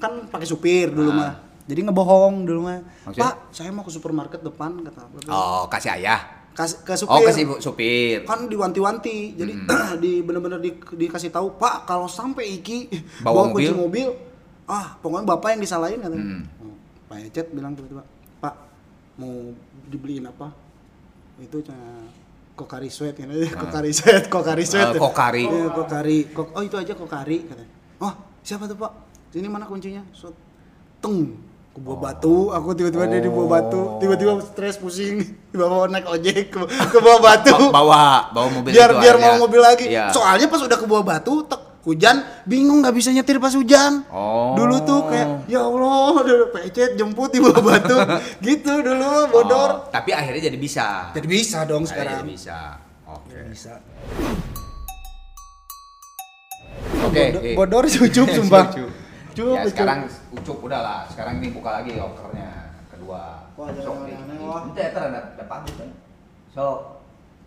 [0.00, 1.16] kan pakai supir dulu Ah.
[1.20, 1.32] mah
[1.64, 6.20] jadi ngebohong dulu mah pak saya mau ke supermarket depan kata Oh, kasih Ayah.
[6.52, 8.22] Kas- ke supir Oh, kasih bu- supir.
[8.22, 9.96] kan diwanti-wanti jadi Hmm.
[10.02, 13.80] di bener-bener di, dikasih tahu pak kalau sampai iki Bawa bawa, kunci mobil?
[14.04, 14.08] mobil
[14.64, 16.44] ah pokoknya bapak yang disalahin katanya Hmm.
[16.60, 18.04] Oh, pak Ecet bilang tiba-tiba
[18.36, 18.54] pak
[19.14, 19.32] mau
[19.86, 20.52] dibeliin apa
[21.38, 22.04] itu cuma
[22.52, 25.44] kokari sweat kan kokari sweat kokari sweat Ah, kokari.
[25.44, 28.92] Iya, kokari Kok- oh itu aja kokari katanya oh siapa tuh pak
[29.30, 30.36] sini mana kuncinya Set.
[31.00, 31.32] teng
[31.72, 33.96] ke buah batu aku tiba-tiba dia di bawah batu Oh.
[33.96, 38.90] tiba-tiba stres pusing bawa naik ojek ke, ke bawah batu Ba- bawa bawa mobil biar
[38.90, 40.10] itu biar mau mobil lagi Iya.
[40.10, 44.52] soalnya pas udah ke bawah batu tek hujan bingung nggak bisa nyetir pas hujan Oh.
[44.54, 46.20] dulu tuh kayak ya allah
[46.52, 47.96] pecet jemput di bawah batu
[48.46, 51.08] gitu dulu bodor Oh, tapi akhirnya jadi bisa.
[51.10, 52.58] jadi bisa dong Akhirnya sekarang jadi bisa.
[53.08, 53.36] Oke.
[53.48, 53.72] bisa
[57.02, 57.22] Oke.
[57.26, 57.56] Bodo- eh.
[57.56, 58.64] bodor cucup sumpah
[59.32, 59.98] Cukup, ya sekarang
[60.30, 61.00] ucup udah lah.
[61.08, 62.50] Sekarang ini buka lagi lokernya
[62.88, 63.48] kedua.
[63.56, 64.16] Wah, Sok, nih.
[64.40, 64.68] wah.
[64.68, 65.90] Itu ya ada ada pabrik kan.
[66.52, 66.64] So,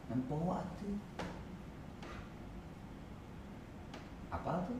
[0.09, 0.95] nempo atuh.
[4.29, 4.77] Apa tuh?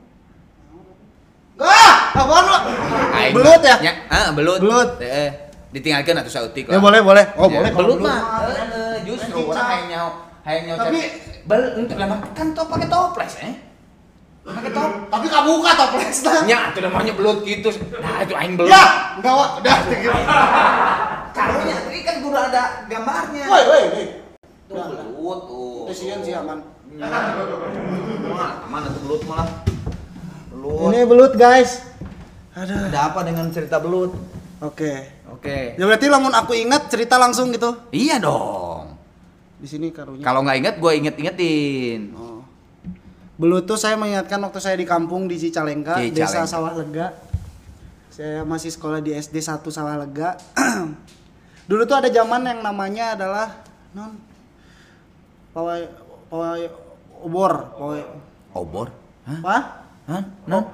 [1.56, 2.56] ah lo
[3.16, 4.60] Aing belut mah- ya Ah, belut.
[4.60, 5.00] Belut.
[5.00, 5.30] Eh,
[5.72, 8.20] ditinggalkan atuh sautik ya boleh boleh oh Ya, boleh belut mah.
[8.44, 10.08] Eh, eh, justru orang hayang nyau,
[10.44, 11.10] hayang Tapi-
[11.46, 13.54] bel untuk lama kan to pakai toples eh.
[14.46, 17.66] Tapi kamu buka toples lah Nya atuh namanya belut gitu.
[17.92, 18.68] Nah, itu aing belut.
[18.68, 18.84] ya
[19.16, 19.76] enggak wak udah
[21.32, 23.44] Karunya tadi kan udah ada gambarnya.
[23.44, 24.06] woi woi woi
[24.66, 25.90] Tuh belut tuh.
[25.90, 26.58] kesian sih aman
[28.26, 29.48] Wah, mana tuh belut malah?
[30.48, 30.88] Belut.
[30.88, 31.84] ini belut guys
[32.52, 34.14] ada Ada apa dengan cerita belut?
[34.58, 34.92] oke
[35.28, 35.76] Oke.
[35.76, 38.96] ya berarti lamun aku ingat cerita langsung gitu Iya dong.
[39.56, 42.00] di sini karunya Kalau nggak inget, gue inget-ingetin.
[42.12, 42.25] Oh.
[43.36, 46.16] Belut tuh saya mengingatkan waktu saya di kampung di Cicalengka, Cicalengka.
[46.16, 47.12] desa Sawah Lega.
[48.08, 50.40] Saya masih sekolah di SD 1 Sawah Lega.
[51.68, 53.60] Dulu tuh ada zaman yang namanya adalah
[53.92, 54.16] non
[55.52, 55.84] pawai
[56.28, 56.64] pawai
[57.18, 58.00] obor, pawai
[58.56, 58.88] Obor?
[59.28, 59.36] Hah?
[59.36, 59.56] apa?
[60.08, 60.22] Hah?
[60.48, 60.64] Non?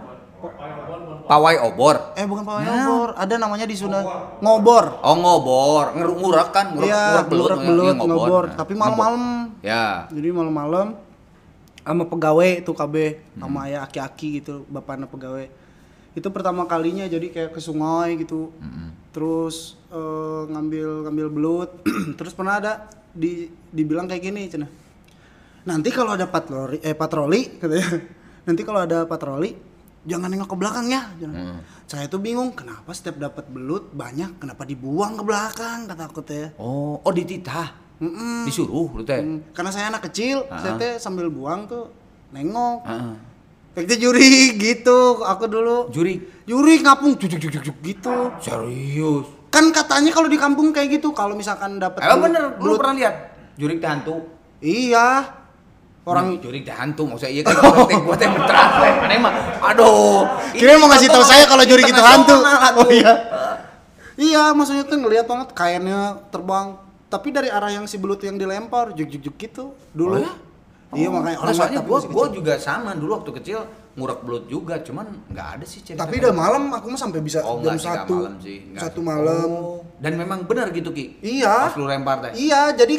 [1.25, 2.15] Pawai obor.
[2.15, 2.87] Eh bukan pawai Nah.
[2.87, 4.07] obor, ada namanya di Sunda
[4.39, 5.03] ngobor.
[5.03, 8.07] Oh ngobor, ngurak kan, ngurak, Iya, ngurak belut, ngurak belut, ngobor.
[8.07, 8.45] ngobor.
[8.47, 9.23] Nah, Tapi malam-malam.
[9.63, 9.87] Ya.
[10.11, 10.87] Jadi malam-malam
[11.83, 12.95] sama pegawai tuh KB
[13.35, 13.41] Hmm.
[13.43, 15.47] sama ayah aki-aki gitu, bapaknya pegawai.
[16.13, 18.53] itu pertama kalinya jadi kayak ke sungai gitu
[19.09, 21.71] terus eh, ngambil ngambil belut
[22.21, 22.73] terus pernah ada
[23.11, 24.69] di dibilang kayak gini cina
[25.63, 27.89] nanti kalau ada patroli eh patroli katanya
[28.47, 29.57] nanti kalau ada patroli
[30.03, 31.65] jangan nengok ke belakang ya Cina.
[31.87, 36.53] saya tuh bingung kenapa setiap dapat belut banyak kenapa dibuang ke belakang kata aku teh
[36.57, 37.82] Oh, oh dititah.
[38.03, 38.43] Mm-mm.
[38.43, 39.15] Disuruh lu teh.
[39.17, 40.59] Hmm, karena saya anak kecil Ah.
[40.59, 41.87] saya teh sambil buang tuh
[42.31, 42.83] nengok.
[42.83, 43.15] Heeh.
[43.73, 44.33] Efeknya juri
[44.65, 45.23] gitu.
[45.23, 46.19] Aku dulu Juri?
[46.43, 48.35] Juri ngapung juk juk, juk gitu.
[48.37, 49.27] Serius.
[49.49, 53.15] kan katanya kalau di kampung kayak gitu kalau misalkan dapat Emang bener, lu pernah lihat
[53.55, 54.25] jurik teh hantu?
[54.59, 55.29] iya.
[56.03, 59.33] Orang jurik teh hantu maksudnya iya kan gua teh gua teh mentranslate mana mah.
[59.63, 60.25] Aduh.
[60.51, 62.35] Kira mau ngasih tahu saya kalau jurik itu hantu.
[62.75, 63.13] oh iya.
[64.13, 66.77] Iya maksudnya tuh ngelihat banget kainnya terbang
[67.13, 70.33] tapi dari arah yang si belut yang dilempar juk juk juk gitu dulu Oh ya?
[70.93, 73.59] iya makanya Nah, orang soalnya tapi gua gua juga sama dulu waktu kecil
[73.93, 76.41] ngurek belut juga cuman nggak ada sih cerita tapi udah gitu.
[76.41, 79.79] malam aku mah sampai bisa oh, jam enggak satu malam sih nggak satu malam Oh,
[80.01, 81.69] dan memang benar gitu ki Iya.
[81.69, 82.95] pas lu lempar teh Iya, jadi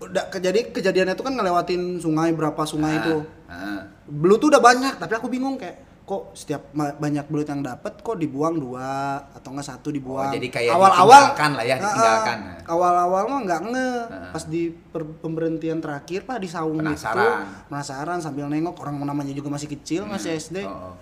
[0.00, 3.16] udah jadi kejadiannya itu kan ngelewatin sungai berapa sungai Ah, itu.
[3.46, 3.80] ah.
[4.04, 8.18] Belut tuh udah banyak, tapi aku bingung kayak kok setiap banyak belut yang dapat kok
[8.18, 10.28] dibuang dua atau enggak satu dibuang.
[10.28, 12.38] Oh, jadi kayak awal-awal ditinggalkan lah ya, ditinggalkan.
[12.66, 13.88] Awal-awal mah nggak nge.
[14.34, 17.16] Pas di per- pemberhentian terakhir Pak di saung Penasaran.
[17.16, 17.28] itu,
[17.70, 20.66] penasaran sambil nengok orang namanya juga masih kecil, masih SD.
[20.66, 20.94] Oh, oh.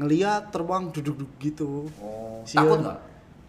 [0.00, 1.92] Ngeliat terbang duduk-duduk gitu.
[2.00, 2.98] Oh, takut nggak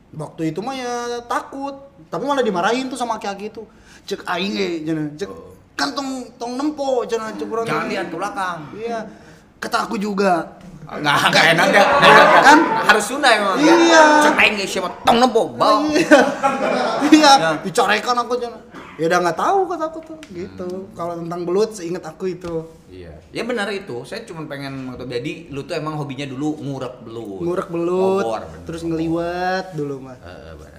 [0.09, 1.77] Waktu itu mah ya takut,
[2.09, 3.61] tapi malah dimarahin tuh sama aki-aki itu.
[4.03, 4.67] Cek aing ge.
[5.15, 5.53] Cek Oh.
[5.79, 8.99] kan tong tong nempo cenah cek jangan lihat ke belakang Iya.
[9.63, 10.58] Kata aku juga.
[10.89, 11.85] Nggak, nggak enak deh.
[12.01, 12.59] Kan Kan?
[12.89, 13.61] harus Sunda emang.
[13.61, 14.01] Iya.
[14.33, 15.53] Aing geus siapa tong nempo.
[15.53, 15.85] Bau.
[15.85, 16.19] Iya.
[17.09, 17.49] Iya, Ya.
[17.61, 18.61] dicorekan aku cenah.
[18.97, 20.89] Ya udah nggak tahu kata aku tuh gitu.
[20.91, 22.65] Kalau tentang belut seingat aku itu.
[22.89, 23.13] Iya.
[23.29, 24.01] Ya benar itu.
[24.03, 25.13] Saya cuma pengen mengetahui.
[25.13, 27.39] Jadi lu tuh emang hobinya dulu ngurek belut.
[27.45, 28.65] Ngurek belut, bener.
[28.65, 30.17] terus ngeliwat dulu mah.
[30.19, 30.78] Eh, benar,